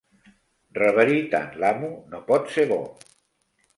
Reverir 0.77 1.19
tant 1.35 1.53
l'amo 1.65 1.91
no 2.15 2.23
pot 2.33 2.53
ser 2.57 2.67
bo. 2.73 2.81